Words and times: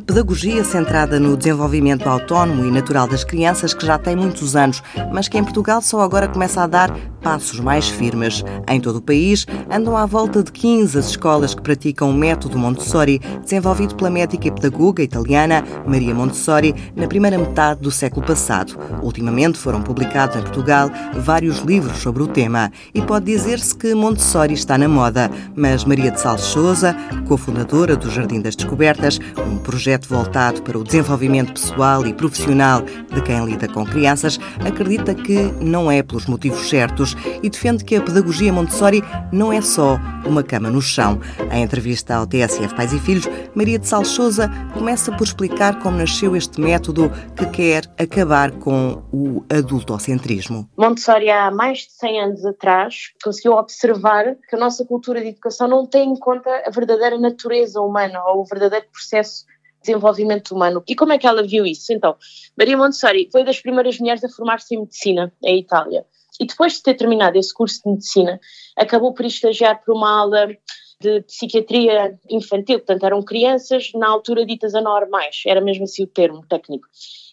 pedagogia 0.00 0.64
centrada 0.64 1.20
no 1.20 1.36
desenvolvimento 1.36 2.08
autónomo 2.08 2.64
e 2.64 2.70
natural 2.70 3.06
das 3.06 3.22
crianças 3.22 3.74
que 3.74 3.84
já 3.84 3.98
tem 3.98 4.16
muitos 4.16 4.56
anos, 4.56 4.82
mas 5.12 5.28
que 5.28 5.38
em 5.38 5.44
Portugal 5.44 5.82
só 5.82 6.00
agora 6.00 6.26
começa 6.26 6.62
a 6.62 6.66
dar 6.66 6.90
passos 7.22 7.60
mais 7.60 7.88
firmes. 7.88 8.42
Em 8.66 8.80
todo 8.80 8.96
o 8.96 9.02
país, 9.02 9.46
andam 9.70 9.96
à 9.96 10.06
volta 10.06 10.42
de 10.42 10.50
15 10.50 10.98
as 10.98 11.10
escolas 11.10 11.54
que 11.54 11.60
praticam 11.60 12.10
o 12.10 12.14
método 12.14 12.58
Montessori, 12.58 13.20
desenvolvido 13.42 13.94
pela 13.94 14.08
médica 14.08 14.48
e 14.48 14.50
pedagoga 14.50 15.02
italiana 15.02 15.62
Maria 15.86 16.14
Montessori 16.14 16.74
na 16.96 17.06
primeira 17.06 17.36
metade 17.36 17.80
do 17.80 17.90
século 17.90 18.26
passado. 18.26 18.78
Ultimamente 19.02 19.58
foram 19.58 19.82
publicados 19.82 20.36
em 20.36 20.40
Portugal 20.40 20.90
vários 21.14 21.58
livros 21.58 21.98
sobre 21.98 22.22
o 22.22 22.26
tema 22.26 22.72
e 22.94 23.02
pode 23.02 23.26
dizer-se 23.26 23.76
que 23.76 23.94
Montessori 23.94 24.54
está 24.54 24.78
na 24.78 24.88
moda, 24.88 25.30
mas 25.54 25.84
Maria 25.84 26.10
de 26.10 26.20
Salles 26.20 26.42
Souza, 26.42 26.96
cofundadora 27.28 27.96
do 27.96 28.10
Jardim 28.10 28.40
das 28.40 28.56
Descobertas, 28.56 29.18
um 29.46 29.58
projeto 29.58 29.89
voltado 29.98 30.62
para 30.62 30.78
o 30.78 30.84
desenvolvimento 30.84 31.52
pessoal 31.52 32.06
e 32.06 32.12
profissional 32.12 32.82
de 32.82 33.22
quem 33.22 33.44
lida 33.44 33.68
com 33.68 33.84
crianças, 33.84 34.38
acredita 34.64 35.14
que 35.14 35.36
não 35.60 35.90
é 35.90 36.02
pelos 36.02 36.26
motivos 36.26 36.68
certos 36.68 37.16
e 37.42 37.50
defende 37.50 37.84
que 37.84 37.96
a 37.96 38.02
pedagogia 38.02 38.52
Montessori 38.52 39.02
não 39.32 39.52
é 39.52 39.60
só 39.60 39.98
uma 40.24 40.42
cama 40.42 40.70
no 40.70 40.82
chão. 40.82 41.20
Em 41.50 41.62
entrevista 41.62 42.14
ao 42.14 42.26
TSF 42.26 42.74
Pais 42.74 42.92
e 42.92 43.00
Filhos, 43.00 43.28
Maria 43.54 43.78
de 43.78 43.86
Sal 43.86 44.04
Souza 44.04 44.50
começa 44.72 45.10
por 45.12 45.24
explicar 45.24 45.78
como 45.80 45.98
nasceu 45.98 46.36
este 46.36 46.60
método 46.60 47.10
que 47.36 47.46
quer 47.46 47.84
acabar 47.98 48.50
com 48.52 49.02
o 49.12 49.44
adultocentrismo. 49.50 50.68
Montessori, 50.76 51.30
há 51.30 51.50
mais 51.50 51.78
de 51.78 51.92
100 51.92 52.20
anos 52.20 52.44
atrás, 52.44 53.12
conseguiu 53.22 53.52
observar 53.52 54.36
que 54.48 54.56
a 54.56 54.58
nossa 54.58 54.84
cultura 54.84 55.20
de 55.20 55.28
educação 55.28 55.68
não 55.68 55.86
tem 55.86 56.10
em 56.10 56.16
conta 56.16 56.50
a 56.66 56.70
verdadeira 56.70 57.18
natureza 57.18 57.80
humana 57.80 58.22
ou 58.26 58.42
o 58.42 58.44
verdadeiro 58.44 58.86
processo 58.92 59.44
desenvolvimento 59.80 60.52
humano. 60.54 60.82
E 60.86 60.94
como 60.94 61.12
é 61.12 61.18
que 61.18 61.26
ela 61.26 61.42
viu 61.42 61.64
isso? 61.64 61.92
Então, 61.92 62.16
Maria 62.56 62.76
Montessori 62.76 63.28
foi 63.30 63.44
das 63.44 63.60
primeiras 63.60 63.98
mulheres 63.98 64.22
a 64.24 64.28
formar-se 64.28 64.74
em 64.74 64.80
medicina 64.80 65.32
em 65.42 65.58
Itália. 65.58 66.04
E 66.40 66.46
depois 66.46 66.74
de 66.74 66.82
ter 66.82 66.94
terminado 66.94 67.38
esse 67.38 67.52
curso 67.52 67.82
de 67.84 67.90
medicina, 67.90 68.40
acabou 68.76 69.12
por 69.12 69.26
estagiar 69.26 69.82
para 69.82 69.94
uma 69.94 70.20
aula 70.20 70.48
de 71.00 71.22
psiquiatria 71.22 72.18
infantil, 72.28 72.78
portanto 72.78 73.04
eram 73.04 73.22
crianças 73.22 73.90
na 73.94 74.06
altura 74.06 74.44
ditas 74.44 74.74
anormais, 74.74 75.42
era 75.46 75.60
mesmo 75.60 75.84
assim 75.84 76.04
o 76.04 76.06
termo 76.06 76.44
técnico. 76.46 76.86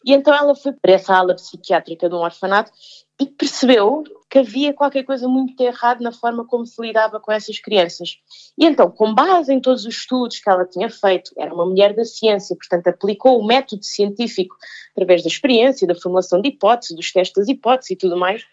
E 0.05 0.13
então 0.13 0.33
ela 0.33 0.55
foi 0.55 0.71
para 0.71 0.93
essa 0.93 1.15
aula 1.15 1.35
psiquiátrica 1.35 2.07
de 2.07 2.15
um 2.15 2.19
orfanato 2.19 2.71
e 3.19 3.25
percebeu 3.25 4.03
que 4.29 4.39
havia 4.39 4.73
qualquer 4.73 5.03
coisa 5.03 5.27
muito 5.27 5.59
errado 5.61 6.01
na 6.01 6.11
forma 6.11 6.45
como 6.45 6.65
se 6.65 6.79
lidava 6.81 7.19
com 7.19 7.31
essas 7.31 7.59
crianças. 7.59 8.19
E 8.57 8.65
então, 8.65 8.91
com 8.91 9.13
base 9.13 9.53
em 9.53 9.59
todos 9.59 9.85
os 9.85 9.95
estudos 9.95 10.39
que 10.39 10.49
ela 10.49 10.65
tinha 10.65 10.89
feito, 10.89 11.31
era 11.37 11.53
uma 11.53 11.65
mulher 11.65 11.95
da 11.95 12.03
ciência, 12.03 12.55
portanto, 12.55 12.87
aplicou 12.87 13.39
o 13.39 13.45
método 13.45 13.83
científico 13.83 14.55
através 14.91 15.23
da 15.23 15.29
experiência, 15.29 15.87
da 15.87 15.95
formulação 15.95 16.41
de 16.41 16.49
hipóteses, 16.49 16.95
dos 16.95 17.11
testes 17.11 17.35
das 17.35 17.47
hipóteses 17.47 17.91
e 17.91 17.95
tudo 17.95 18.17
mais, 18.17 18.43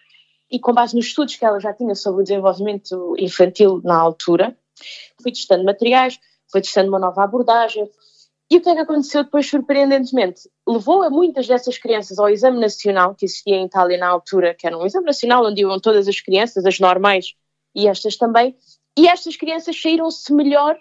e 0.51 0.59
com 0.59 0.73
base 0.73 0.95
nos 0.95 1.07
estudos 1.07 1.37
que 1.37 1.45
ela 1.45 1.59
já 1.59 1.73
tinha 1.73 1.95
sobre 1.95 2.21
o 2.21 2.25
desenvolvimento 2.25 3.15
infantil 3.19 3.81
na 3.83 3.97
altura, 3.97 4.57
fui 5.21 5.33
testando 5.33 5.65
materiais, 5.65 6.19
foi 6.51 6.61
testando 6.61 6.89
uma 6.89 6.99
nova 6.99 7.25
abordagem. 7.25 7.91
E 8.51 8.57
o 8.57 8.61
que 8.61 8.69
é 8.69 8.75
que 8.75 8.81
aconteceu 8.81 9.25
depois, 9.25 9.49
surpreendentemente? 9.49 10.49
Levou 10.69 11.03
a 11.03 11.11
muitas 11.11 11.47
dessas 11.47 11.79
crianças 11.79 12.19
ao 12.19 12.29
exame 12.29 12.61
nacional 12.61 13.15
que 13.15 13.25
existia 13.25 13.57
em 13.57 13.67
Itália 13.67 13.99
na 13.99 14.09
altura, 14.09 14.55
que 14.55 14.67
era 14.67 14.77
um 14.77 14.85
exame 14.85 15.07
nacional 15.07 15.47
onde 15.47 15.63
iam 15.63 15.81
todas 15.81 16.07
as 16.07 16.21
crianças, 16.21 16.65
as 16.67 16.79
normais 16.79 17.35
e 17.75 17.89
estas 17.89 18.17
também, 18.17 18.55
e 18.97 19.09
estas 19.09 19.37
crianças 19.37 19.81
saíram-se 19.81 20.33
melhor 20.33 20.79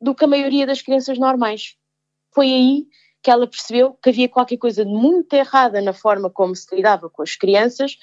do 0.00 0.14
que 0.14 0.24
a 0.24 0.28
maioria 0.28 0.66
das 0.66 0.82
crianças 0.82 1.18
normais. 1.18 1.76
Foi 2.34 2.46
aí 2.46 2.86
que 3.22 3.30
ela 3.30 3.46
percebeu 3.46 3.96
que 4.02 4.10
havia 4.10 4.28
qualquer 4.28 4.56
coisa 4.56 4.84
de 4.84 4.90
muito 4.90 5.32
errada 5.34 5.80
na 5.80 5.92
forma 5.92 6.28
como 6.28 6.56
se 6.56 6.74
lidava 6.74 7.08
com 7.08 7.22
as 7.22 7.36
crianças, 7.36 7.96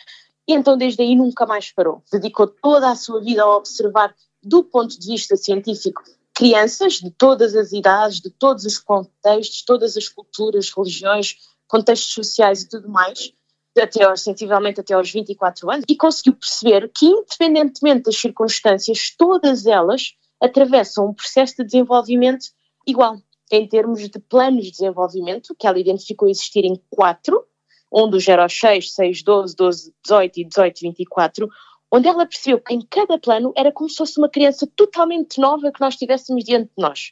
e 0.48 0.54
então, 0.54 0.78
desde 0.78 1.04
aí, 1.04 1.14
nunca 1.14 1.46
mais 1.46 1.72
parou. 1.72 2.02
Dedicou 2.12 2.48
toda 2.48 2.90
a 2.90 2.96
sua 2.96 3.22
vida 3.22 3.44
a 3.44 3.58
observar, 3.58 4.16
do 4.42 4.64
ponto 4.64 4.98
de 4.98 5.06
vista 5.06 5.36
científico, 5.36 6.02
crianças 6.40 6.94
de 6.94 7.12
todas 7.12 7.54
as 7.54 7.74
idades, 7.74 8.22
de 8.22 8.30
todos 8.30 8.64
os 8.64 8.80
contextos, 8.80 9.62
todas 9.62 9.98
as 9.98 10.08
culturas, 10.08 10.72
religiões, 10.72 11.36
contextos 11.68 12.14
sociais 12.14 12.62
e 12.62 12.70
tudo 12.70 12.88
mais, 12.88 13.34
até 13.78 14.06
aos, 14.06 14.22
sensivelmente 14.22 14.80
até 14.80 14.94
aos 14.94 15.12
24 15.12 15.70
anos, 15.70 15.84
e 15.90 15.98
conseguiu 15.98 16.34
perceber 16.36 16.90
que, 16.98 17.06
independentemente 17.06 18.04
das 18.04 18.16
circunstâncias, 18.16 19.14
todas 19.18 19.66
elas 19.66 20.14
atravessam 20.42 21.10
um 21.10 21.14
processo 21.14 21.58
de 21.58 21.66
desenvolvimento 21.66 22.46
igual, 22.88 23.18
em 23.52 23.68
termos 23.68 24.08
de 24.08 24.20
planos 24.20 24.64
de 24.64 24.72
desenvolvimento, 24.72 25.54
que 25.60 25.68
ela 25.68 25.78
identificou 25.78 26.30
existirem 26.30 26.82
quatro, 26.90 27.46
um 27.92 28.10
dos 28.10 28.24
0 28.24 28.44
aos 28.44 28.58
6, 28.58 28.94
6, 28.94 29.24
12, 29.24 29.56
12, 29.58 29.94
18 30.06 30.40
e 30.40 30.46
18, 30.46 30.80
24, 30.84 31.50
onde 31.92 32.08
ela 32.08 32.26
percebeu 32.26 32.60
que 32.60 32.74
em 32.74 32.82
cada 32.82 33.18
plano 33.18 33.52
era 33.56 33.72
como 33.72 33.90
se 33.90 33.98
fosse 33.98 34.20
uma 34.20 34.30
criança 34.30 34.68
totalmente 34.76 35.40
nova 35.40 35.72
que 35.72 35.82
nós 35.82 35.96
tivéssemos 35.96 36.44
diante 36.44 36.68
de 36.68 36.82
nós, 36.82 37.12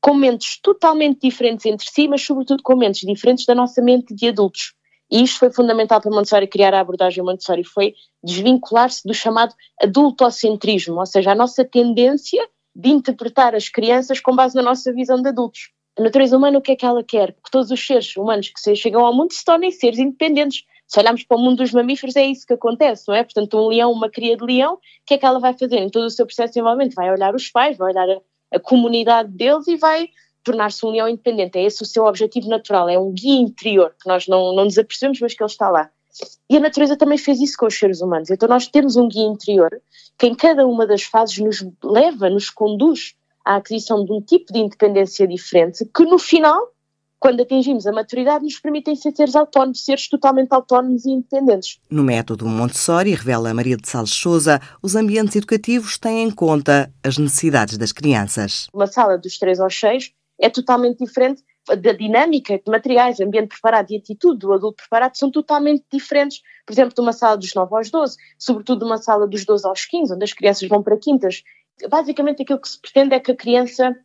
com 0.00 0.14
mentes 0.14 0.60
totalmente 0.60 1.20
diferentes 1.20 1.66
entre 1.66 1.90
si, 1.90 2.08
mas 2.08 2.22
sobretudo 2.22 2.62
com 2.62 2.76
mentes 2.76 3.00
diferentes 3.00 3.46
da 3.46 3.54
nossa 3.54 3.82
mente 3.82 4.14
de 4.14 4.28
adultos. 4.28 4.74
E 5.10 5.22
isto 5.22 5.38
foi 5.38 5.52
fundamental 5.52 6.00
para 6.00 6.10
Montessori 6.10 6.46
criar 6.46 6.74
a 6.74 6.80
abordagem 6.80 7.22
Montessori, 7.22 7.62
foi 7.62 7.94
desvincular-se 8.22 9.06
do 9.06 9.14
chamado 9.14 9.54
adultocentrismo, 9.80 10.98
ou 10.98 11.06
seja, 11.06 11.32
a 11.32 11.34
nossa 11.34 11.64
tendência 11.64 12.46
de 12.74 12.88
interpretar 12.90 13.54
as 13.54 13.68
crianças 13.68 14.20
com 14.20 14.34
base 14.34 14.56
na 14.56 14.62
nossa 14.62 14.92
visão 14.92 15.20
de 15.20 15.28
adultos. 15.28 15.70
A 15.96 16.02
natureza 16.02 16.36
humana, 16.36 16.58
o 16.58 16.62
que 16.62 16.72
é 16.72 16.76
que 16.76 16.84
ela 16.84 17.04
quer? 17.04 17.32
Que 17.32 17.50
todos 17.50 17.70
os 17.70 17.86
seres 17.86 18.16
humanos 18.16 18.50
que 18.50 18.74
chegam 18.74 19.06
ao 19.06 19.14
mundo 19.14 19.32
se 19.32 19.44
tornem 19.44 19.70
seres 19.70 19.98
independentes. 19.98 20.64
Se 20.86 21.00
olharmos 21.00 21.24
para 21.24 21.36
o 21.36 21.40
mundo 21.40 21.58
dos 21.58 21.72
mamíferos, 21.72 22.14
é 22.16 22.24
isso 22.24 22.46
que 22.46 22.52
acontece, 22.52 23.04
não 23.08 23.14
é? 23.14 23.24
Portanto, 23.24 23.58
um 23.58 23.68
leão, 23.68 23.90
uma 23.90 24.10
cria 24.10 24.36
de 24.36 24.44
leão, 24.44 24.74
o 24.74 24.78
que 25.06 25.14
é 25.14 25.18
que 25.18 25.26
ela 25.26 25.40
vai 25.40 25.52
fazer 25.56 25.78
em 25.78 25.88
todo 25.88 26.04
o 26.04 26.10
seu 26.10 26.26
processo 26.26 26.48
de 26.48 26.54
desenvolvimento? 26.54 26.94
Vai 26.94 27.10
olhar 27.10 27.34
os 27.34 27.50
pais, 27.50 27.76
vai 27.76 27.92
olhar 27.92 28.08
a, 28.08 28.20
a 28.56 28.60
comunidade 28.60 29.30
deles 29.30 29.66
e 29.66 29.76
vai 29.76 30.08
tornar-se 30.44 30.84
um 30.84 30.90
leão 30.90 31.08
independente. 31.08 31.58
É 31.58 31.64
esse 31.64 31.82
o 31.82 31.86
seu 31.86 32.04
objetivo 32.04 32.48
natural, 32.48 32.88
é 32.88 32.98
um 32.98 33.10
guia 33.10 33.40
interior 33.40 33.94
que 34.00 34.08
nós 34.08 34.28
não, 34.28 34.54
não 34.54 34.64
nos 34.64 34.78
apercebemos, 34.78 35.18
mas 35.20 35.34
que 35.34 35.42
ele 35.42 35.50
está 35.50 35.68
lá. 35.70 35.90
E 36.48 36.56
a 36.56 36.60
natureza 36.60 36.96
também 36.96 37.18
fez 37.18 37.40
isso 37.40 37.56
com 37.58 37.66
os 37.66 37.76
seres 37.76 38.00
humanos. 38.00 38.30
Então, 38.30 38.48
nós 38.48 38.68
temos 38.68 38.94
um 38.96 39.08
guia 39.08 39.26
interior 39.26 39.70
que 40.16 40.26
em 40.26 40.34
cada 40.34 40.66
uma 40.66 40.86
das 40.86 41.02
fases 41.02 41.38
nos 41.38 41.66
leva, 41.82 42.30
nos 42.30 42.50
conduz 42.50 43.14
a 43.44 43.56
aquisição 43.56 44.04
de 44.04 44.12
um 44.12 44.20
tipo 44.20 44.52
de 44.52 44.60
independência 44.60 45.26
diferente 45.26 45.84
que 45.84 46.04
no 46.04 46.18
final, 46.18 46.68
quando 47.24 47.40
atingimos 47.40 47.86
a 47.86 47.92
maturidade, 47.92 48.44
nos 48.44 48.58
permitem 48.58 48.94
ser 48.94 49.10
seres 49.12 49.34
autónomos, 49.34 49.82
seres 49.82 50.10
totalmente 50.10 50.52
autónomos 50.52 51.06
e 51.06 51.10
independentes. 51.10 51.80
No 51.88 52.04
método 52.04 52.44
Montessori, 52.46 53.14
revela 53.14 53.54
Maria 53.54 53.78
de 53.78 53.88
Salles 53.88 54.10
Souza, 54.10 54.60
os 54.82 54.94
ambientes 54.94 55.34
educativos 55.34 55.96
têm 55.96 56.24
em 56.24 56.30
conta 56.30 56.92
as 57.02 57.16
necessidades 57.16 57.78
das 57.78 57.92
crianças. 57.92 58.66
Uma 58.74 58.86
sala 58.86 59.16
dos 59.16 59.38
3 59.38 59.58
aos 59.58 59.74
6 59.74 60.12
é 60.38 60.50
totalmente 60.50 60.98
diferente 60.98 61.42
da 61.66 61.92
dinâmica 61.92 62.58
de 62.58 62.70
materiais, 62.70 63.18
ambiente 63.20 63.48
preparado 63.48 63.90
e 63.90 63.96
atitude 63.96 64.40
do 64.40 64.52
adulto 64.52 64.82
preparado 64.82 65.16
são 65.16 65.30
totalmente 65.30 65.82
diferentes, 65.90 66.42
por 66.66 66.74
exemplo, 66.74 66.94
de 66.94 67.00
uma 67.00 67.14
sala 67.14 67.38
dos 67.38 67.54
9 67.54 67.74
aos 67.74 67.90
12, 67.90 68.16
sobretudo 68.38 68.80
de 68.80 68.84
uma 68.84 68.98
sala 68.98 69.26
dos 69.26 69.46
12 69.46 69.66
aos 69.66 69.86
15, 69.86 70.12
onde 70.12 70.24
as 70.24 70.34
crianças 70.34 70.68
vão 70.68 70.82
para 70.82 70.98
quintas 70.98 71.42
basicamente 71.88 72.42
aquilo 72.42 72.60
que 72.60 72.68
se 72.68 72.78
pretende 72.78 73.14
é 73.14 73.18
que 73.18 73.32
a 73.32 73.36
criança 73.36 73.96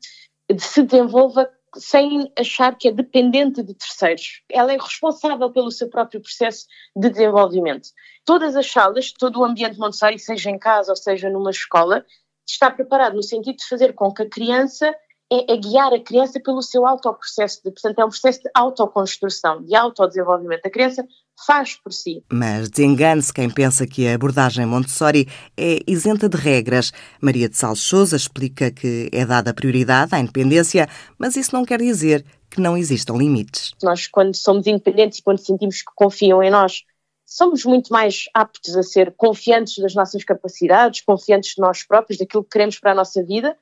se 0.58 0.82
desenvolva 0.84 1.50
sem 1.76 2.32
achar 2.38 2.78
que 2.78 2.88
é 2.88 2.92
dependente 2.92 3.62
de 3.64 3.74
terceiros. 3.74 4.42
Ela 4.52 4.74
é 4.74 4.78
responsável 4.78 5.52
pelo 5.52 5.72
seu 5.72 5.90
próprio 5.90 6.22
processo 6.22 6.66
de 6.96 7.10
desenvolvimento. 7.10 7.90
Todas 8.26 8.56
as 8.56 8.70
salas, 8.70 9.12
todo 9.12 9.40
o 9.40 9.46
ambiente 9.46 9.80
Montessori, 9.80 10.20
seja 10.20 10.50
em 10.50 10.58
casa 10.58 10.92
ou 10.92 10.96
seja 10.96 11.30
numa 11.30 11.52
escola, 11.52 12.06
está 12.48 12.72
preparado 12.72 13.16
no 13.16 13.24
sentido 13.24 13.58
de 13.58 13.68
fazer 13.68 13.94
com 13.94 14.12
que 14.14 14.24
a 14.24 14.30
criança 14.30 14.94
é, 15.32 15.54
é 15.54 15.58
guiar 15.58 15.94
a 15.94 16.00
criança 16.00 16.40
pelo 16.40 16.62
seu 16.62 16.86
autoprocesso, 16.86 17.62
de, 17.64 17.72
portanto 17.72 18.00
é 18.00 18.06
um 18.06 18.10
processo 18.10 18.42
de 18.42 18.50
autoconstrução, 18.54 19.64
de 19.64 19.76
autodesenvolvimento. 19.76 20.66
A 20.66 20.72
criança 20.72 21.08
faz 21.46 21.76
por 21.76 21.92
si. 21.92 22.24
Mas 22.32 22.70
desengane-se 22.70 23.34
quem 23.34 23.50
pensa 23.50 23.88
que 23.88 24.08
a 24.08 24.16
abordagem 24.16 24.66
Montessori 24.66 25.28
é 25.58 25.80
isenta 25.88 26.28
de 26.28 26.38
regras. 26.38 26.92
Maria 27.22 27.50
de 27.50 27.58
Salles 27.58 27.80
Souza 27.80 28.16
explica 28.16 28.72
que 28.72 29.10
é 29.12 29.26
dada 29.26 29.54
prioridade 29.54 30.14
à 30.16 30.20
independência, 30.20 30.88
mas 31.18 31.36
isso 31.36 31.56
não 31.56 31.66
quer 31.66 31.80
dizer 31.80 32.26
que 32.50 32.60
não 32.60 32.78
existam 32.78 33.14
limites. 33.14 33.74
Nós, 33.84 34.08
quando 34.08 34.36
somos 34.36 34.66
independentes 34.66 35.20
e 35.20 35.24
quando 35.24 35.40
sentimos 35.40 35.82
que 35.82 35.92
confiam 35.96 36.42
em 36.42 36.50
nós, 36.50 36.84
somos 37.26 37.64
muito 37.64 37.94
mais 37.94 38.26
aptos 38.34 38.76
a 38.76 38.82
ser 38.82 39.14
confiantes 39.16 39.78
das 39.78 39.94
nossas 39.94 40.24
capacidades, 40.24 41.02
confiantes 41.02 41.54
de 41.56 41.62
nós 41.62 41.86
próprios, 41.86 42.18
daquilo 42.18 42.44
que 42.44 42.50
queremos 42.50 42.80
para 42.80 42.92
a 42.92 42.96
nossa 42.96 43.24
vida, 43.24 43.56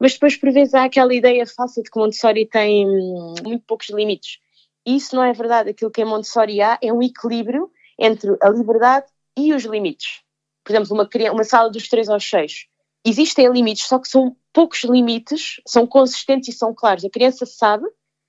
mas 0.00 0.14
depois 0.14 0.36
por 0.36 0.50
vezes 0.50 0.72
há 0.72 0.84
aquela 0.84 1.14
ideia 1.14 1.46
falsa 1.46 1.82
de 1.82 1.90
que 1.90 1.98
Montessori 1.98 2.46
tem 2.46 2.88
hum, 2.88 3.34
muito 3.44 3.64
poucos 3.66 3.90
limites. 3.90 4.38
Isso 4.84 5.14
não 5.14 5.22
é 5.22 5.32
verdade. 5.32 5.70
Aquilo 5.70 5.90
que 5.90 6.02
em 6.02 6.04
Montessori 6.04 6.60
há 6.60 6.78
é 6.82 6.92
um 6.92 7.02
equilíbrio 7.02 7.70
entre 7.98 8.36
a 8.40 8.48
liberdade 8.48 9.06
e 9.36 9.52
os 9.52 9.64
limites. 9.64 10.22
Por 10.64 10.72
exemplo, 10.72 10.94
uma, 10.94 11.08
uma 11.32 11.44
sala 11.44 11.70
dos 11.70 11.88
3 11.88 12.08
aos 12.08 12.28
6. 12.28 12.66
Existem 13.04 13.48
limites, 13.48 13.86
só 13.86 13.98
que 13.98 14.08
são 14.08 14.36
poucos 14.52 14.84
limites, 14.84 15.60
são 15.66 15.86
consistentes 15.86 16.54
e 16.54 16.58
são 16.58 16.74
claros. 16.74 17.04
A 17.04 17.10
criança 17.10 17.46
sabe 17.46 17.86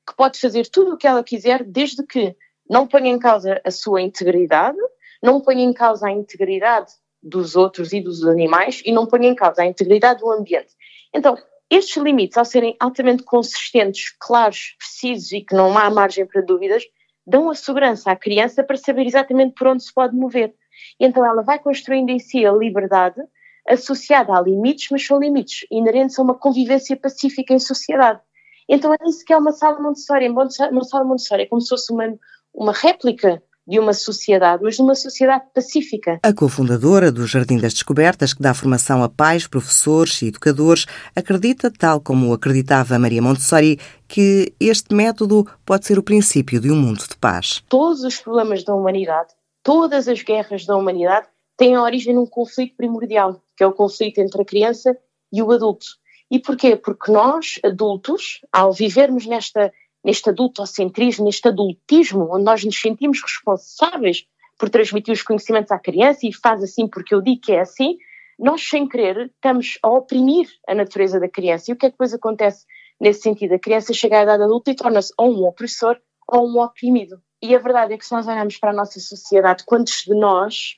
que 0.08 0.16
pode 0.16 0.40
fazer 0.40 0.68
tudo 0.68 0.94
o 0.94 0.98
que 0.98 1.08
ela 1.08 1.24
quiser, 1.24 1.64
desde 1.64 2.06
que 2.06 2.36
não 2.70 2.88
ponha 2.88 3.12
em 3.12 3.20
causa 3.20 3.62
a 3.66 3.72
sua 3.72 4.02
integridade, 4.02 4.78
não 5.22 5.42
ponha 5.42 5.64
em 5.64 5.74
causa 5.74 6.08
a 6.08 6.12
integridade 6.12 6.92
dos 7.22 7.56
outros 7.56 7.94
e 7.94 8.02
dos 8.02 8.26
animais 8.26 8.82
e 8.86 8.92
não 8.92 9.06
ponha 9.06 9.28
em 9.28 9.36
causa 9.36 9.62
a 9.62 9.66
integridade 9.66 10.22
do 10.22 10.32
ambiente. 10.32 10.74
Então, 11.14 11.38
estes 11.72 11.96
limites, 11.96 12.38
ao 12.38 12.44
serem 12.44 12.76
altamente 12.80 13.24
consistentes, 13.24 14.14
claros, 14.20 14.76
precisos 14.78 15.32
e 15.32 15.42
que 15.42 15.56
não 15.56 15.78
há 15.78 15.90
margem 15.90 16.26
para 16.26 16.42
dúvidas, 16.42 16.84
dão 17.26 17.50
a 17.50 17.56
segurança 17.56 18.12
à 18.12 18.16
criança 18.16 18.62
para 18.62 18.76
saber 18.76 19.06
exatamente 19.06 19.54
por 19.54 19.68
onde 19.68 19.84
se 19.84 19.94
pode 19.94 20.14
mover. 20.14 20.54
E 21.00 21.06
então 21.06 21.26
ela 21.26 21.42
vai 21.42 21.58
construindo 21.60 22.10
em 22.10 22.20
si 22.20 22.46
a 22.46 22.52
liberdade 22.52 23.22
associada 23.68 24.34
a 24.34 24.42
limites, 24.42 24.90
mas 24.92 25.06
são 25.06 25.20
limites 25.20 25.66
inerentes 25.72 26.20
a 26.20 26.22
uma 26.24 26.36
convivência 26.36 26.98
pacífica 26.98 27.54
em 27.54 27.60
sociedade. 27.60 28.20
Então 28.68 28.94
é 28.94 28.98
isso 29.08 29.24
que 29.24 29.32
é 29.32 29.38
uma 29.38 29.52
sala 29.52 29.80
Montessori. 29.80 30.28
Uma 30.28 30.84
sala 30.84 31.06
Montessori 31.06 31.44
é 31.44 31.46
como 31.46 31.62
se 31.62 31.70
fosse 31.70 31.94
uma, 31.94 32.18
uma 32.54 32.74
réplica 32.74 33.42
de 33.72 33.80
uma 33.80 33.94
sociedade, 33.94 34.62
mas 34.62 34.76
de 34.76 34.82
uma 34.82 34.94
sociedade 34.94 35.46
pacífica. 35.56 36.20
A 36.22 36.34
cofundadora 36.34 37.10
do 37.10 37.26
Jardim 37.26 37.58
das 37.58 37.74
Descobertas, 37.74 38.34
que 38.34 38.42
dá 38.42 38.54
formação 38.54 39.02
a 39.02 39.08
pais, 39.08 39.48
professores 39.48 40.22
e 40.22 40.28
educadores, 40.28 40.86
acredita, 41.16 41.72
tal 41.72 42.02
como 42.02 42.34
acreditava 42.34 43.00
Maria 43.00 43.22
Montessori, 43.22 43.80
que 44.10 44.54
este 44.60 44.94
método 44.94 45.48
pode 45.66 45.86
ser 45.86 45.98
o 45.98 46.04
princípio 46.04 46.60
de 46.60 46.70
um 46.70 46.76
mundo 46.76 47.00
de 47.08 47.16
paz. 47.16 47.64
Todos 47.70 48.04
os 48.04 48.18
problemas 48.18 48.66
da 48.66 48.76
humanidade, 48.76 49.30
todas 49.64 50.10
as 50.10 50.22
guerras 50.22 50.66
da 50.66 50.76
humanidade 50.76 51.28
têm 51.56 51.78
origem 51.78 52.14
num 52.14 52.26
conflito 52.26 52.76
primordial, 52.76 53.42
que 53.56 53.64
é 53.64 53.68
o 53.68 53.72
conflito 53.72 54.20
entre 54.20 54.42
a 54.42 54.46
criança 54.46 54.98
e 55.32 55.42
o 55.42 55.50
adulto. 55.50 55.86
E 56.30 56.40
porquê? 56.40 56.76
Porque 56.76 57.10
nós, 57.10 57.58
adultos, 57.64 58.42
ao 58.52 58.74
vivermos 58.74 59.26
nesta 59.26 59.72
neste 60.04 60.30
adultocentrismo, 60.30 61.26
neste 61.26 61.48
adultismo, 61.48 62.30
onde 62.34 62.44
nós 62.44 62.64
nos 62.64 62.80
sentimos 62.80 63.22
responsáveis 63.22 64.26
por 64.58 64.70
transmitir 64.70 65.14
os 65.14 65.22
conhecimentos 65.22 65.72
à 65.72 65.80
criança 65.80 66.20
e 66.28 66.34
faz 66.34 66.64
assim 66.64 66.88
porque 66.88 67.16
eu 67.16 67.22
digo 67.22 67.42
que 67.42 67.52
é 67.52 67.62
assim, 67.62 67.98
nós 68.38 68.68
sem 68.68 68.88
querer 68.88 69.32
estamos 69.34 69.78
a 69.84 69.90
oprimir 69.90 70.48
a 70.68 70.76
natureza 70.76 71.20
da 71.20 71.30
criança. 71.30 71.70
E 71.70 71.74
o 71.74 71.78
que 71.78 71.86
é 71.86 71.90
que 71.90 71.94
depois 71.94 72.14
acontece 72.14 72.66
nesse 73.00 73.22
sentido? 73.22 73.54
A 73.54 73.60
criança 73.60 73.94
chega 73.94 74.20
à 74.20 74.24
idade 74.24 74.44
adulta 74.44 74.72
e 74.72 74.76
torna-se 74.76 75.14
ou 75.18 75.32
um 75.32 75.46
opressor 75.46 75.98
ou 76.28 76.48
um 76.48 76.60
oprimido. 76.60 77.22
E 77.42 77.56
a 77.56 77.60
verdade 77.60 77.94
é 77.94 77.98
que 77.98 78.06
se 78.06 78.12
nós 78.14 78.28
olharmos 78.28 78.58
para 78.58 78.70
a 78.70 78.76
nossa 78.76 79.00
sociedade, 79.00 79.64
quantos 79.66 80.04
de 80.06 80.14
nós 80.14 80.76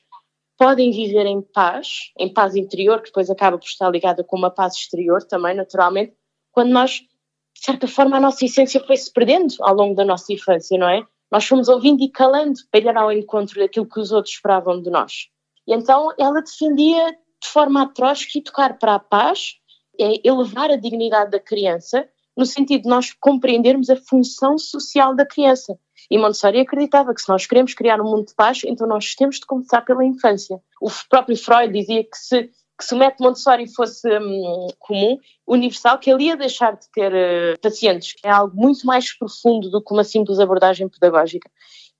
podem 0.56 0.90
viver 0.90 1.26
em 1.26 1.42
paz, 1.42 2.12
em 2.18 2.32
paz 2.32 2.56
interior, 2.56 3.00
que 3.00 3.06
depois 3.06 3.28
acaba 3.28 3.58
por 3.58 3.66
estar 3.66 3.90
ligada 3.90 4.24
com 4.24 4.36
uma 4.36 4.50
paz 4.50 4.74
exterior 4.74 5.22
também, 5.24 5.54
naturalmente, 5.54 6.14
quando 6.52 6.70
nós 6.70 7.02
de 7.54 7.64
certa 7.64 7.86
forma, 7.86 8.16
a 8.16 8.20
nossa 8.20 8.44
essência 8.44 8.82
foi-se 8.84 9.12
perdendo 9.12 9.54
ao 9.60 9.74
longo 9.74 9.94
da 9.94 10.04
nossa 10.04 10.32
infância, 10.32 10.76
não 10.78 10.88
é? 10.88 11.02
Nós 11.30 11.46
fomos 11.46 11.68
ouvindo 11.68 12.02
e 12.02 12.10
calando 12.10 12.60
para 12.70 12.80
ir 12.80 12.96
ao 12.96 13.12
encontro 13.12 13.58
daquilo 13.60 13.88
que 13.88 14.00
os 14.00 14.12
outros 14.12 14.34
esperavam 14.34 14.80
de 14.80 14.90
nós. 14.90 15.28
E 15.66 15.74
então 15.74 16.12
ela 16.18 16.42
defendia 16.42 17.12
de 17.42 17.48
forma 17.48 17.82
atroz 17.82 18.24
que 18.24 18.42
tocar 18.42 18.78
para 18.78 18.94
a 18.96 18.98
paz 18.98 19.56
é 19.98 20.26
elevar 20.26 20.70
a 20.70 20.76
dignidade 20.76 21.30
da 21.30 21.40
criança, 21.40 22.08
no 22.36 22.44
sentido 22.44 22.82
de 22.82 22.88
nós 22.88 23.12
compreendermos 23.12 23.88
a 23.88 23.96
função 23.96 24.58
social 24.58 25.14
da 25.14 25.24
criança. 25.24 25.78
E 26.10 26.18
Montessori 26.18 26.60
acreditava 26.60 27.14
que 27.14 27.20
se 27.20 27.28
nós 27.28 27.46
queremos 27.46 27.74
criar 27.74 28.00
um 28.00 28.04
mundo 28.04 28.26
de 28.26 28.34
paz, 28.34 28.62
então 28.64 28.86
nós 28.86 29.14
temos 29.14 29.36
de 29.36 29.46
começar 29.46 29.82
pela 29.82 30.04
infância. 30.04 30.60
O 30.80 30.90
próprio 31.08 31.36
Freud 31.36 31.72
dizia 31.72 32.02
que 32.04 32.16
se 32.16 32.50
que 32.76 32.84
se 32.84 32.94
o 32.94 32.98
método 32.98 33.24
Montessori 33.24 33.72
fosse 33.72 34.08
hum, 34.18 34.66
comum, 34.78 35.18
universal, 35.46 35.98
que 35.98 36.10
ele 36.10 36.24
ia 36.24 36.36
deixar 36.36 36.76
de 36.76 36.90
ter 36.90 37.12
uh, 37.12 37.60
pacientes. 37.60 38.14
É 38.22 38.30
algo 38.30 38.56
muito 38.56 38.86
mais 38.86 39.16
profundo 39.16 39.70
do 39.70 39.82
que 39.82 39.92
uma 39.92 40.04
simples 40.04 40.40
abordagem 40.40 40.88
pedagógica. 40.88 41.48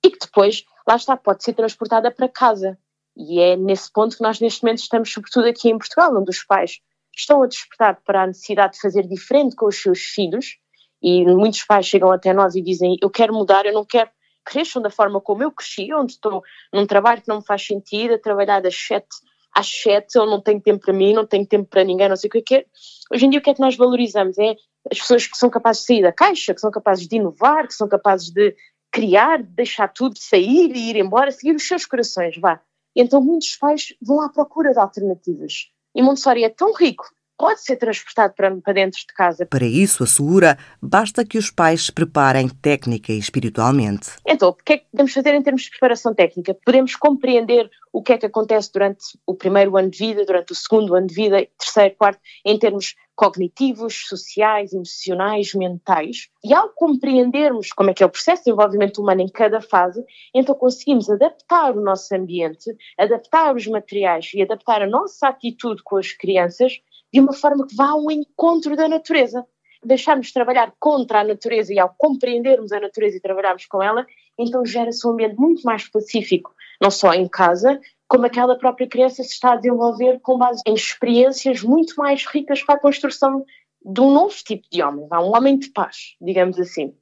E 0.03 0.09
que 0.09 0.19
depois, 0.19 0.63
lá 0.87 0.95
está, 0.95 1.15
pode 1.15 1.43
ser 1.43 1.53
transportada 1.53 2.11
para 2.11 2.27
casa. 2.27 2.77
E 3.15 3.39
é 3.39 3.55
nesse 3.55 3.91
ponto 3.91 4.17
que 4.17 4.23
nós 4.23 4.39
neste 4.41 4.63
momento 4.63 4.79
estamos, 4.79 5.11
sobretudo 5.11 5.47
aqui 5.47 5.69
em 5.69 5.77
Portugal, 5.77 6.13
onde 6.15 6.29
os 6.29 6.43
pais 6.43 6.79
estão 7.15 7.41
a 7.41 7.47
despertar 7.47 8.01
para 8.03 8.23
a 8.23 8.27
necessidade 8.27 8.73
de 8.73 8.81
fazer 8.81 9.07
diferente 9.07 9.55
com 9.55 9.67
os 9.67 9.81
seus 9.81 9.99
filhos, 9.99 10.57
e 11.01 11.23
muitos 11.25 11.63
pais 11.63 11.85
chegam 11.85 12.11
até 12.11 12.33
nós 12.33 12.55
e 12.55 12.61
dizem: 12.61 12.97
Eu 13.01 13.09
quero 13.09 13.33
mudar, 13.33 13.65
eu 13.65 13.73
não 13.73 13.85
quero 13.85 14.09
cresçam 14.45 14.81
da 14.81 14.91
forma 14.91 15.19
como 15.19 15.41
eu 15.41 15.51
cresci, 15.51 15.91
onde 15.91 16.13
estou 16.13 16.43
num 16.71 16.85
trabalho 16.85 17.21
que 17.21 17.27
não 17.27 17.37
me 17.37 17.45
faz 17.45 17.65
sentido, 17.65 18.13
a 18.13 18.19
trabalhar 18.19 18.61
das 18.61 18.75
sete 18.75 19.07
às 19.55 19.67
sete, 19.67 20.17
eu 20.17 20.25
não 20.25 20.41
tenho 20.41 20.59
tempo 20.59 20.83
para 20.83 20.93
mim, 20.93 21.13
não 21.13 21.25
tenho 21.25 21.47
tempo 21.47 21.69
para 21.69 21.83
ninguém, 21.83 22.09
não 22.09 22.17
sei 22.17 22.27
o 22.27 22.31
que 22.31 22.37
é 22.39 22.41
que 22.41 22.55
é. 22.55 22.65
Hoje 23.11 23.25
em 23.25 23.29
dia 23.29 23.39
o 23.39 23.43
que 23.43 23.49
é 23.49 23.53
que 23.53 23.61
nós 23.61 23.77
valorizamos? 23.77 24.37
É 24.37 24.55
as 24.91 24.99
pessoas 24.99 25.25
que 25.25 25.37
são 25.37 25.49
capazes 25.49 25.81
de 25.81 25.87
sair 25.87 26.01
da 26.01 26.11
caixa, 26.11 26.53
que 26.53 26.59
são 26.59 26.69
capazes 26.69 27.07
de 27.07 27.15
inovar, 27.15 27.65
que 27.65 27.73
são 27.73 27.87
capazes 27.87 28.29
de 28.29 28.55
criar, 28.91 29.41
de 29.41 29.49
deixar 29.49 29.87
tudo, 29.87 30.17
sair 30.19 30.75
e 30.75 30.89
ir 30.89 30.97
embora, 30.97 31.31
seguir 31.31 31.55
os 31.55 31.67
seus 31.67 31.85
corações, 31.85 32.37
vá. 32.37 32.61
Então 32.95 33.21
muitos 33.21 33.55
pais 33.55 33.93
vão 34.01 34.21
à 34.21 34.29
procura 34.29 34.73
de 34.73 34.79
alternativas. 34.79 35.71
E 35.95 36.01
Montessori 36.01 36.43
é 36.43 36.49
tão 36.49 36.73
rico 36.73 37.14
pode 37.37 37.61
ser 37.61 37.75
transportado 37.77 38.33
para, 38.33 38.55
para 38.57 38.73
dentro 38.73 38.99
de 38.99 39.13
casa. 39.13 39.45
Para 39.45 39.65
isso, 39.65 40.03
assegura, 40.03 40.57
basta 40.81 41.25
que 41.25 41.37
os 41.37 41.51
pais 41.51 41.85
se 41.85 41.91
preparem 41.91 42.47
técnica 42.47 43.11
e 43.11 43.17
espiritualmente. 43.17 44.11
Então, 44.25 44.49
o 44.49 44.53
que 44.53 44.73
é 44.73 44.77
que 44.77 44.85
podemos 44.91 45.13
fazer 45.13 45.33
em 45.33 45.41
termos 45.41 45.63
de 45.63 45.69
preparação 45.71 46.13
técnica? 46.13 46.57
Podemos 46.65 46.95
compreender 46.95 47.69
o 47.91 48.01
que 48.01 48.13
é 48.13 48.17
que 48.17 48.25
acontece 48.25 48.71
durante 48.73 49.17
o 49.25 49.33
primeiro 49.33 49.77
ano 49.77 49.89
de 49.89 49.97
vida, 49.97 50.25
durante 50.25 50.51
o 50.51 50.55
segundo 50.55 50.95
ano 50.95 51.07
de 51.07 51.15
vida, 51.15 51.47
terceiro, 51.57 51.95
quarto, 51.95 52.19
em 52.43 52.59
termos 52.59 52.93
cognitivos, 53.15 54.05
sociais, 54.07 54.73
emocionais, 54.73 55.53
mentais. 55.53 56.27
E 56.43 56.53
ao 56.53 56.69
compreendermos 56.69 57.69
como 57.71 57.89
é 57.89 57.93
que 57.93 58.03
é 58.03 58.05
o 58.05 58.09
processo 58.09 58.41
de 58.41 58.45
desenvolvimento 58.51 59.01
humano 59.01 59.21
em 59.21 59.29
cada 59.29 59.61
fase, 59.61 60.03
então 60.33 60.53
conseguimos 60.53 61.09
adaptar 61.09 61.71
o 61.71 61.81
nosso 61.81 62.13
ambiente, 62.13 62.75
adaptar 62.97 63.55
os 63.55 63.65
materiais 63.65 64.29
e 64.33 64.41
adaptar 64.41 64.81
a 64.81 64.87
nossa 64.87 65.29
atitude 65.29 65.81
com 65.81 65.95
as 65.95 66.11
crianças 66.11 66.81
de 67.15 67.21
uma 67.21 67.31
forma 67.31 67.65
que 67.65 67.73
vá 67.73 67.91
ao 67.91 68.11
encontro 68.11 68.75
da 68.75 68.89
natureza. 68.89 69.47
Deixarmos 69.81 70.27
de 70.27 70.33
trabalhar 70.33 70.73
contra 70.77 71.21
a 71.21 71.23
natureza 71.23 71.73
e 71.73 71.79
ao 71.79 71.95
compreendermos 71.97 72.73
a 72.73 72.79
natureza 72.81 73.15
e 73.15 73.21
trabalharmos 73.21 73.65
com 73.67 73.81
ela, 73.81 74.05
então 74.37 74.65
gera-se 74.65 75.07
um 75.07 75.11
ambiente 75.11 75.37
muito 75.37 75.63
mais 75.63 75.87
pacífico, 75.87 76.53
não 76.81 76.91
só 76.91 77.13
em 77.13 77.25
casa, 77.25 77.79
como 78.05 78.25
aquela 78.25 78.57
própria 78.57 78.85
criança 78.85 79.23
se 79.23 79.29
está 79.29 79.53
a 79.53 79.55
desenvolver 79.55 80.19
com 80.19 80.37
base 80.37 80.61
em 80.67 80.73
experiências 80.73 81.63
muito 81.63 81.95
mais 81.95 82.25
ricas 82.25 82.61
para 82.61 82.75
a 82.75 82.79
construção 82.79 83.45
de 83.81 84.01
um 84.01 84.11
novo 84.11 84.35
tipo 84.35 84.67
de 84.69 84.83
homem, 84.83 85.07
um 85.09 85.37
homem 85.37 85.57
de 85.57 85.69
paz, 85.69 86.17
digamos 86.19 86.59
assim. 86.59 86.93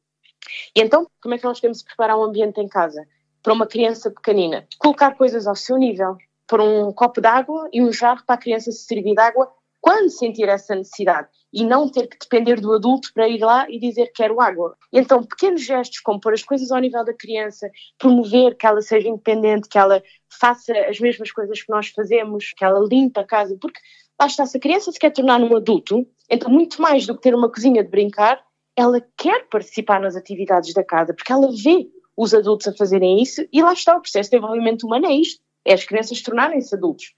E 0.76 0.82
então, 0.82 1.08
como 1.24 1.34
é 1.34 1.40
que 1.40 1.46
nós 1.46 1.60
temos 1.60 1.80
de 1.80 1.86
preparar 1.86 2.20
um 2.20 2.24
ambiente 2.24 2.62
em 2.62 2.68
casa? 2.68 3.04
Para 3.42 3.54
uma 3.54 3.66
criança 3.66 4.12
pequenina, 4.12 4.68
colocar 4.78 5.16
coisas 5.16 5.48
ao 5.48 5.56
seu 5.56 5.76
nível, 5.76 6.18
por 6.48 6.62
um 6.62 6.94
copo 6.94 7.20
de 7.20 7.28
água 7.28 7.68
e 7.74 7.82
um 7.82 7.92
jarro 7.92 8.24
para 8.28 8.36
a 8.36 8.38
criança 8.38 8.72
se 8.72 8.86
servir 8.86 9.16
de 9.16 9.20
água 9.20 9.52
quando 9.84 10.10
sentir 10.10 10.48
essa 10.48 10.74
necessidade 10.74 11.28
e 11.52 11.66
não 11.66 11.90
ter 11.90 12.08
que 12.08 12.18
depender 12.18 12.62
do 12.62 12.72
adulto 12.72 13.12
para 13.14 13.28
ir 13.28 13.40
lá 13.40 13.70
e 13.70 13.78
dizer 13.78 14.06
que 14.08 14.14
quero 14.14 14.40
água. 14.40 14.78
Então, 14.94 15.22
pequenos 15.22 15.62
gestos 15.62 16.00
como 16.00 16.22
pôr 16.22 16.32
as 16.32 16.42
coisas 16.42 16.72
ao 16.72 16.80
nível 16.80 17.04
da 17.04 17.14
criança, 17.14 17.70
promover 18.00 18.56
que 18.56 18.66
ela 18.66 18.82
seja 18.82 19.10
independente, 19.10 19.68
que 19.68 19.78
ela 19.78 20.02
faça 20.40 20.72
as 20.88 21.02
mesmas 21.02 21.34
coisas 21.34 21.62
que 21.62 21.70
nós 21.70 21.90
fazemos, 21.90 22.54
que 22.56 22.64
ela 22.64 22.80
limpa 22.80 23.20
a 23.20 23.24
casa, 23.26 23.58
porque 23.60 23.78
lá 24.18 24.26
está, 24.26 24.46
se 24.46 24.56
a 24.56 24.60
criança 24.60 24.90
se 24.90 24.98
quer 24.98 25.12
tornar 25.12 25.42
um 25.42 25.54
adulto, 25.54 26.08
então 26.30 26.50
muito 26.50 26.82
mais 26.82 27.06
do 27.06 27.14
que 27.14 27.22
ter 27.22 27.36
uma 27.36 27.52
cozinha 27.52 27.84
de 27.84 27.90
brincar, 27.90 28.42
ela 28.78 29.06
quer 29.18 29.50
participar 29.50 30.00
nas 30.00 30.16
atividades 30.16 30.74
da 30.74 30.84
casa, 30.84 31.14
porque 31.14 31.34
ela 31.34 31.50
vê 31.52 31.90
os 32.16 32.34
adultos 32.34 32.70
a 32.70 32.74
fazerem 32.74 33.22
isso 33.22 33.46
e 33.52 33.62
lá 33.62 33.74
está, 33.74 33.98
o 33.98 34.02
processo 34.02 34.30
de 34.30 34.38
desenvolvimento 34.38 34.84
humano 34.84 35.08
é 35.08 35.14
isto, 35.14 35.44
é 35.66 35.74
as 35.74 35.84
crianças 35.84 36.22
tornarem-se 36.22 36.74
adultos. 36.74 37.14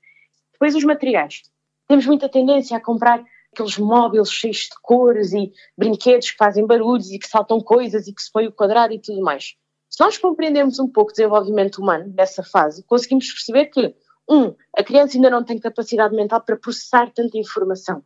Depois 0.52 0.74
os 0.74 0.84
materiais 0.84 1.44
temos 1.88 2.06
muita 2.06 2.28
tendência 2.28 2.78
a 2.78 2.82
comprar 2.82 3.24
aqueles 3.54 3.78
móveis 3.78 4.30
cheios 4.30 4.58
de 4.58 4.76
cores 4.82 5.32
e 5.34 5.52
brinquedos 5.78 6.32
que 6.32 6.38
fazem 6.38 6.68
barulhos 6.68 7.10
e 7.12 7.18
que 7.18 7.28
saltam 7.28 7.62
coisas 7.62 8.08
e 8.08 8.14
que 8.14 8.22
se 8.22 8.32
põe 8.32 8.48
o 8.48 8.52
quadrado 8.52 8.94
e 8.94 9.00
tudo 9.00 9.22
mais. 9.22 9.56
Se 9.90 10.04
nós 10.04 10.18
compreendermos 10.18 10.78
um 10.80 10.90
pouco 10.90 11.12
o 11.12 11.14
desenvolvimento 11.14 11.78
humano 11.78 12.14
nessa 12.16 12.44
fase, 12.44 12.84
conseguimos 12.84 13.32
perceber 13.32 13.68
que, 13.68 13.96
um, 14.30 14.54
a 14.76 14.84
criança 14.84 15.16
ainda 15.16 15.30
não 15.30 15.44
tem 15.44 15.58
capacidade 15.58 16.14
mental 16.16 16.42
para 16.42 16.58
processar 16.58 17.12
tanta 17.14 17.38
informação. 17.38 18.04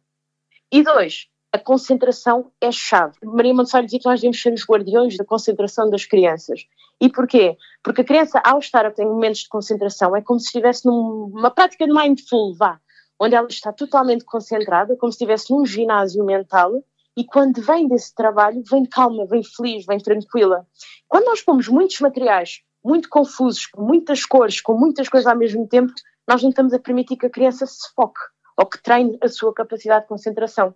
E 0.71 0.83
dois, 0.83 1.27
a 1.51 1.57
concentração 1.57 2.51
é 2.61 2.71
chave. 2.71 3.17
Maria 3.23 3.53
Montessori 3.53 3.85
dizia 3.85 3.99
que 3.99 4.05
nós 4.05 4.19
devemos 4.19 4.39
ser 4.39 4.53
os 4.53 4.65
guardiões 4.65 5.17
da 5.17 5.25
concentração 5.25 5.89
das 5.89 6.05
crianças. 6.05 6.65
E 7.01 7.09
porquê? 7.09 7.57
Porque 7.81 8.01
a 8.01 8.05
criança, 8.05 8.39
ao 8.45 8.59
estar 8.59 8.85
a 8.85 8.91
ter 8.91 9.05
momentos 9.05 9.39
de 9.39 9.49
concentração, 9.49 10.15
é 10.15 10.21
como 10.21 10.39
se 10.39 10.47
estivesse 10.47 10.85
numa 10.85 11.49
prática 11.49 11.87
de 11.87 11.93
mindful, 11.93 12.55
vá 12.55 12.79
onde 13.19 13.35
ela 13.35 13.47
está 13.47 13.73
totalmente 13.73 14.23
concentrada, 14.23 14.95
como 14.95 15.11
se 15.11 15.17
estivesse 15.17 15.51
num 15.51 15.65
ginásio 15.65 16.23
mental, 16.23 16.83
e 17.17 17.25
quando 17.25 17.61
vem 17.61 17.87
desse 17.87 18.15
trabalho, 18.15 18.63
vem 18.69 18.85
calma, 18.85 19.25
vem 19.25 19.43
feliz, 19.43 19.85
vem 19.85 19.99
tranquila. 19.99 20.65
Quando 21.07 21.25
nós 21.25 21.41
pomos 21.41 21.67
muitos 21.67 21.99
materiais, 21.99 22.61
muito 22.83 23.09
confusos, 23.09 23.65
com 23.65 23.81
muitas 23.81 24.25
cores, 24.25 24.61
com 24.61 24.73
muitas 24.73 25.09
coisas 25.09 25.27
ao 25.27 25.37
mesmo 25.37 25.67
tempo, 25.67 25.91
nós 26.27 26.41
não 26.41 26.49
estamos 26.49 26.73
a 26.73 26.79
permitir 26.79 27.17
que 27.17 27.25
a 27.25 27.29
criança 27.29 27.65
se 27.65 27.93
foque 27.93 28.21
ou 28.57 28.65
que 28.65 28.81
treine 28.81 29.17
a 29.21 29.27
sua 29.27 29.53
capacidade 29.53 30.03
de 30.03 30.07
concentração. 30.07 30.73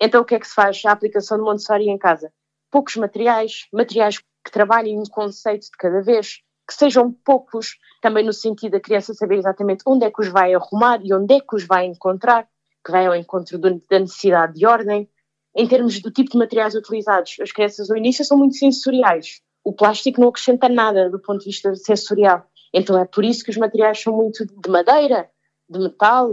Então, 0.00 0.22
o 0.22 0.24
que 0.24 0.34
é 0.34 0.38
que 0.38 0.48
se 0.48 0.54
faz? 0.54 0.82
A 0.84 0.92
aplicação 0.92 1.38
de 1.38 1.44
Montessori 1.44 1.88
em 1.88 1.98
casa. 1.98 2.32
poucos 2.70 2.96
materiais, 2.96 3.66
materiais 3.72 4.18
que 4.18 4.50
trabalhem 4.52 4.98
um 4.98 5.04
conceito 5.04 5.64
de 5.64 5.76
cada 5.78 6.02
vez, 6.02 6.42
que 6.68 6.74
sejam 6.74 7.10
poucos, 7.24 7.78
também 8.02 8.22
no 8.22 8.32
sentido 8.32 8.72
da 8.72 8.80
criança 8.80 9.14
saber 9.14 9.38
exatamente 9.38 9.82
onde 9.86 10.04
é 10.04 10.10
que 10.10 10.20
os 10.20 10.28
vai 10.28 10.52
arrumar 10.52 11.00
e 11.02 11.14
onde 11.14 11.34
é 11.34 11.40
que 11.40 11.56
os 11.56 11.64
vai 11.64 11.86
encontrar, 11.86 12.46
que 12.84 12.92
vai 12.92 13.06
ao 13.06 13.16
encontro 13.16 13.58
da 13.58 13.98
necessidade 13.98 14.52
de 14.52 14.66
ordem. 14.66 15.08
Em 15.56 15.66
termos 15.66 15.98
do 16.00 16.10
tipo 16.10 16.30
de 16.30 16.36
materiais 16.36 16.74
utilizados, 16.74 17.36
as 17.40 17.50
crianças 17.50 17.88
no 17.88 17.96
início 17.96 18.22
são 18.22 18.36
muito 18.36 18.56
sensoriais. 18.56 19.40
O 19.64 19.72
plástico 19.72 20.20
não 20.20 20.28
acrescenta 20.28 20.68
nada 20.68 21.08
do 21.08 21.18
ponto 21.18 21.40
de 21.40 21.46
vista 21.46 21.74
sensorial. 21.74 22.44
Então 22.72 22.98
é 22.98 23.06
por 23.06 23.24
isso 23.24 23.42
que 23.42 23.50
os 23.50 23.56
materiais 23.56 24.00
são 24.00 24.14
muito 24.14 24.44
de 24.46 24.70
madeira, 24.70 25.30
de 25.68 25.78
metal. 25.78 26.30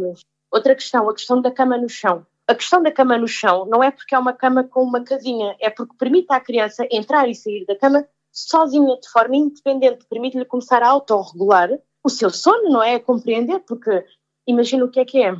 Outra 0.51 0.75
questão, 0.75 1.09
a 1.09 1.13
questão 1.13 1.41
da 1.41 1.49
cama 1.49 1.77
no 1.77 1.87
chão. 1.87 2.25
A 2.45 2.53
questão 2.53 2.83
da 2.83 2.91
cama 2.91 3.17
no 3.17 3.27
chão 3.27 3.65
não 3.65 3.81
é 3.81 3.89
porque 3.89 4.13
é 4.13 4.19
uma 4.19 4.33
cama 4.33 4.65
com 4.65 4.83
uma 4.83 5.03
casinha, 5.03 5.55
é 5.59 5.69
porque 5.69 5.95
permite 5.97 6.27
à 6.29 6.39
criança 6.39 6.85
entrar 6.91 7.27
e 7.27 7.33
sair 7.33 7.65
da 7.65 7.75
cama 7.75 8.05
sozinha, 8.35 8.99
de 8.99 9.09
forma 9.09 9.37
independente, 9.37 10.05
permite-lhe 10.09 10.45
começar 10.45 10.83
a 10.83 10.89
autorregular 10.89 11.69
o 12.03 12.09
seu 12.09 12.29
sono, 12.29 12.69
não 12.69 12.83
é? 12.83 12.95
A 12.95 12.99
compreender, 12.99 13.61
porque 13.61 14.05
imagina 14.45 14.83
o 14.83 14.91
que 14.91 14.99
é 14.99 15.05
que 15.05 15.23
é 15.23 15.33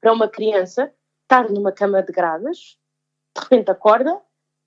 para 0.00 0.12
uma 0.12 0.28
criança 0.28 0.92
estar 1.22 1.50
numa 1.50 1.70
cama 1.70 2.02
de 2.02 2.12
grades, 2.12 2.78
de 3.36 3.42
repente 3.42 3.70
acorda, 3.70 4.18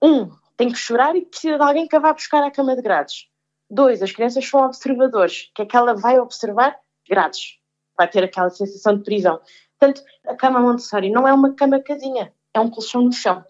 um, 0.02 0.30
tem 0.56 0.72
que 0.72 0.78
chorar 0.78 1.16
e 1.16 1.26
precisa 1.26 1.58
de 1.58 1.64
alguém 1.64 1.88
que 1.88 1.96
a 1.96 2.00
vá 2.00 2.14
buscar 2.14 2.44
à 2.44 2.52
cama 2.52 2.76
de 2.76 2.82
grades. 2.82 3.28
Dois, 3.70 4.04
as 4.04 4.12
crianças 4.12 4.48
são 4.48 4.64
observadores, 4.64 5.52
que 5.56 5.64
é 5.64 5.66
que 5.66 5.76
ela 5.76 5.96
vai 5.96 6.20
observar 6.20 6.78
grades, 7.10 7.58
vai 7.98 8.08
ter 8.08 8.24
aquela 8.24 8.50
sensação 8.50 8.98
de 8.98 9.04
prisão. 9.04 9.42
Portanto, 9.80 10.04
a 10.28 10.36
cama 10.36 10.60
Montessori 10.60 11.10
não 11.10 11.28
é 11.28 11.34
uma 11.34 11.56
cama 11.56 11.80
casinha, 11.80 12.32
é 12.54 12.60
um 12.60 12.70
colchão 12.70 13.02
no 13.02 13.12
chão. 13.12 13.44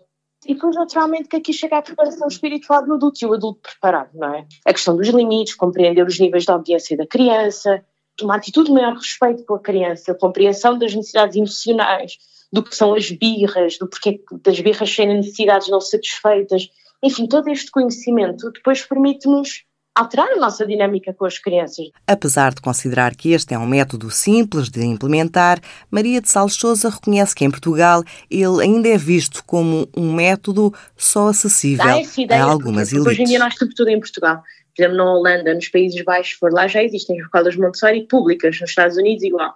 E 0.45 0.55
depois, 0.55 0.75
naturalmente, 0.75 1.29
que 1.29 1.35
aqui 1.35 1.53
chega 1.53 1.77
a 1.77 1.81
preparação 1.81 2.27
espiritual 2.27 2.83
do 2.83 2.95
adulto 2.95 3.19
e 3.21 3.27
o 3.27 3.33
adulto 3.33 3.61
preparado, 3.61 4.09
não 4.13 4.33
é? 4.33 4.47
A 4.65 4.73
questão 4.73 4.97
dos 4.97 5.07
limites, 5.07 5.53
compreender 5.53 6.05
os 6.05 6.19
níveis 6.19 6.45
de 6.45 6.51
audiência 6.51 6.97
da 6.97 7.05
criança, 7.05 7.83
uma 8.21 8.35
atitude 8.35 8.67
de 8.67 8.73
maior 8.73 8.95
respeito 8.95 9.45
com 9.45 9.55
a 9.55 9.59
criança, 9.59 10.15
compreensão 10.15 10.77
das 10.77 10.93
necessidades 10.95 11.35
emocionais, 11.35 12.17
do 12.51 12.63
que 12.63 12.75
são 12.75 12.93
as 12.93 13.09
birras, 13.11 13.77
do 13.77 13.87
porquê 13.87 14.21
das 14.43 14.59
birras 14.59 14.93
serem 14.93 15.17
necessidades 15.17 15.69
não 15.69 15.79
satisfeitas. 15.79 16.69
Enfim, 17.03 17.27
todo 17.27 17.47
este 17.47 17.71
conhecimento 17.71 18.51
depois 18.51 18.83
permite-nos 18.83 19.63
alterar 19.95 20.31
a 20.31 20.37
nossa 20.37 20.65
dinâmica 20.65 21.13
com 21.13 21.25
as 21.25 21.37
crianças. 21.37 21.89
Apesar 22.07 22.53
de 22.53 22.61
considerar 22.61 23.15
que 23.15 23.31
este 23.31 23.53
é 23.53 23.59
um 23.59 23.67
método 23.67 24.09
simples 24.09 24.69
de 24.69 24.83
implementar, 24.83 25.59
Maria 25.89 26.21
de 26.21 26.29
Salles 26.29 26.55
Souza 26.55 26.89
reconhece 26.89 27.35
que 27.35 27.43
em 27.43 27.51
Portugal 27.51 28.03
ele 28.29 28.61
ainda 28.61 28.87
é 28.87 28.97
visto 28.97 29.43
como 29.45 29.87
um 29.95 30.13
método 30.13 30.73
só 30.95 31.27
acessível 31.27 31.85
a 31.85 32.43
algumas 32.43 32.91
elites. 32.91 33.11
Hoje 33.11 33.21
em 33.21 33.25
dia 33.25 33.39
nós 33.39 33.55
temos 33.55 33.75
tudo 33.75 33.89
em 33.89 33.99
Portugal. 33.99 34.43
Por 34.75 34.81
exemplo, 34.81 34.97
na 34.97 35.11
Holanda, 35.11 35.53
nos 35.53 35.67
Países 35.67 36.01
Baixos, 36.03 36.39
por 36.39 36.53
lá 36.53 36.65
já 36.67 36.81
existem 36.81 37.17
escolas 37.17 37.55
Montessori 37.57 38.07
públicas, 38.07 38.59
nos 38.61 38.69
Estados 38.69 38.95
Unidos 38.95 39.23
igual. 39.23 39.53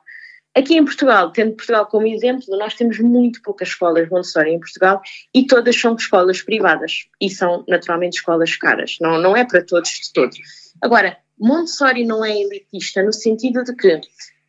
Aqui 0.55 0.77
em 0.77 0.85
Portugal, 0.85 1.31
tendo 1.31 1.53
Portugal 1.53 1.85
como 1.85 2.07
exemplo, 2.07 2.45
nós 2.57 2.75
temos 2.75 2.97
muito 3.00 3.41
poucas 3.41 3.67
escolas 3.67 4.07
Montessori 4.09 4.51
em 4.51 4.59
Portugal 4.59 5.01
e 5.33 5.45
todas 5.45 5.77
são 5.77 5.95
escolas 5.95 6.41
privadas 6.41 7.09
e 7.19 7.29
são 7.29 7.65
naturalmente 7.67 8.13
escolas 8.13 8.55
caras, 8.55 8.95
não, 9.01 9.21
não 9.21 9.35
é 9.35 9.43
para 9.43 9.62
todos 9.62 9.89
de 9.89 10.13
todos. 10.13 10.38
Agora, 10.81 11.17
Montessori 11.38 12.05
não 12.05 12.24
é 12.24 12.31
elitista 12.39 13.03
no 13.03 13.12
sentido 13.12 13.65
de 13.65 13.75
que, 13.75 14.00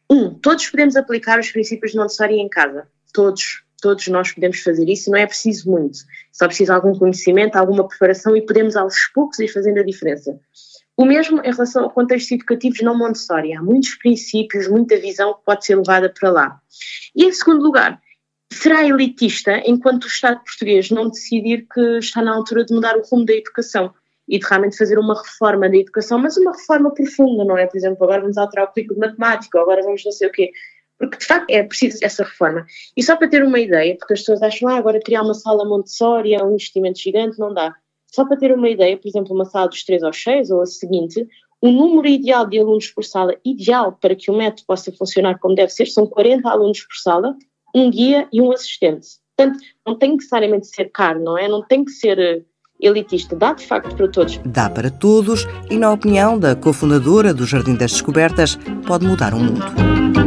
um, 0.09 0.33
todos 0.33 0.71
podemos 0.71 0.95
aplicar 0.95 1.41
os 1.41 1.51
princípios 1.51 1.91
de 1.91 1.99
Montessori 1.99 2.37
em 2.39 2.49
casa, 2.49 2.87
todos, 3.13 3.65
todos 3.83 4.07
nós 4.07 4.31
podemos 4.31 4.61
fazer 4.61 4.89
isso 4.89 5.11
não 5.11 5.19
é 5.19 5.27
preciso 5.27 5.69
muito, 5.69 5.99
só 6.33 6.47
precisa 6.47 6.77
algum 6.77 6.97
conhecimento, 6.97 7.57
alguma 7.57 7.89
preparação 7.89 8.37
e 8.37 8.47
podemos 8.47 8.77
aos 8.77 8.95
poucos 9.13 9.41
ir 9.41 9.49
fazendo 9.49 9.81
a 9.81 9.85
diferença. 9.85 10.39
O 10.97 11.05
mesmo 11.05 11.41
em 11.41 11.51
relação 11.51 11.85
a 11.85 11.91
contextos 11.91 12.33
educativos 12.33 12.81
não 12.81 12.97
Montessori. 12.97 13.53
Há 13.53 13.63
muitos 13.63 13.95
princípios, 13.97 14.67
muita 14.67 14.99
visão 14.99 15.35
que 15.35 15.45
pode 15.45 15.65
ser 15.67 15.77
levada 15.77 16.13
para 16.19 16.31
lá. 16.31 16.61
E 17.15 17.25
em 17.25 17.33
segundo 17.33 17.63
lugar, 17.63 18.01
será 18.51 18.83
elitista 18.83 19.63
enquanto 19.67 20.05
o 20.05 20.09
Estado 20.09 20.43
português 20.43 20.91
não 20.91 21.11
decidir 21.11 21.67
que 21.73 21.99
está 21.99 22.23
na 22.23 22.35
altura 22.35 22.65
de 22.65 22.75
mudar 22.75 22.97
o 22.97 23.03
rumo 23.03 23.27
da 23.27 23.35
educação 23.35 23.93
e 24.29 24.39
de 24.39 24.47
realmente 24.47 24.77
fazer 24.77 24.99
uma 24.99 25.15
reforma 25.15 25.69
da 25.69 25.77
educação, 25.77 26.19
mas 26.19 26.37
uma 26.37 26.53
reforma 26.53 26.93
profunda, 26.93 27.45
não 27.45 27.59
é? 27.59 27.67
Por 27.67 27.77
exemplo, 27.77 28.03
agora 28.03 28.23
vamos 28.23 28.39
alterar 28.39 28.67
o 28.67 28.73
currículo 28.73 29.01
de 29.01 29.07
matemática, 29.07 29.61
agora 29.61 29.83
vamos 29.83 30.03
não 30.05 30.13
sei 30.13 30.29
o 30.29 30.33
quê. 30.33 30.51
Porque 30.99 31.19
de 31.19 31.27
facto 31.27 31.51
é 31.51 31.63
preciso 31.63 31.99
essa 32.03 32.25
reforma. 32.25 32.65
E 32.97 33.03
só 33.03 33.17
para 33.17 33.29
ter 33.29 33.45
uma 33.45 33.61
ideia, 33.61 33.95
porque 33.97 34.15
as 34.15 34.21
pessoas 34.21 34.43
acham, 34.43 34.69
ah, 34.69 34.79
agora 34.79 34.99
criar 34.99 35.23
uma 35.23 35.35
sala 35.35 35.69
Montessori 35.69 36.35
é 36.35 36.43
um 36.43 36.53
investimento 36.53 36.99
gigante, 36.99 37.39
não 37.39 37.53
dá. 37.53 37.75
Só 38.13 38.25
para 38.25 38.37
ter 38.37 38.53
uma 38.53 38.69
ideia, 38.69 38.97
por 38.97 39.09
exemplo, 39.09 39.35
uma 39.35 39.45
sala 39.45 39.69
dos 39.69 39.85
3 39.85 40.03
aos 40.03 40.23
6 40.23 40.51
ou 40.51 40.63
a 40.63 40.67
seguinte, 40.67 41.27
o 41.61 41.71
número 41.71 42.07
ideal 42.07 42.47
de 42.47 42.59
alunos 42.59 42.91
por 42.91 43.05
sala, 43.05 43.35
ideal 43.45 43.93
para 44.01 44.15
que 44.15 44.31
o 44.31 44.37
método 44.37 44.65
possa 44.67 44.93
funcionar 44.93 45.39
como 45.39 45.55
deve 45.55 45.71
ser, 45.71 45.87
são 45.87 46.07
40 46.07 46.49
alunos 46.49 46.81
por 46.81 46.97
sala, 46.97 47.37
um 47.75 47.91
guia 47.91 48.29
e 48.33 48.41
um 48.41 48.53
assistente. 48.53 49.09
Portanto, 49.37 49.59
não 49.87 49.97
tem 49.97 50.11
que 50.11 50.17
necessariamente 50.17 50.67
ser 50.69 50.91
caro, 50.91 51.23
não 51.23 51.37
é? 51.37 51.47
Não 51.47 51.63
tem 51.63 51.85
que 51.85 51.91
ser 51.91 52.19
eh, 52.19 52.43
elitista, 52.81 53.37
dá 53.37 53.53
de 53.53 53.67
facto 53.67 53.95
para 53.95 54.09
todos. 54.09 54.39
Dá 54.47 54.71
para 54.71 54.91
todos 54.91 55.47
e, 55.71 55.77
na 55.77 55.93
opinião 55.93 56.39
da 56.39 56.57
cofundadora 56.57 57.35
do 57.35 57.45
Jardim 57.45 57.75
das 57.75 57.93
Descobertas, 57.93 58.59
pode 58.87 59.07
mudar 59.07 59.35
o 59.35 59.39
mundo. 59.39 60.26